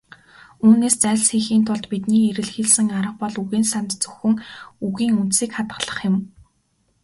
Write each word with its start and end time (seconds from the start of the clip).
Үүнээс 0.65 0.95
зайлсхийхийн 1.03 1.63
тулд 1.67 1.85
бидний 1.91 2.23
эрэлхийлсэн 2.31 2.87
арга 2.99 3.15
бол 3.21 3.35
үгийн 3.43 3.65
санд 3.71 3.89
зөвхөн 4.01 4.35
"үгийн 4.87 5.13
үндсийг 5.21 5.51
хадгалах" 5.55 5.99
юм. 6.09 6.15